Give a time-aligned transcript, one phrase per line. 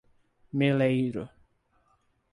[0.57, 1.29] Meleiro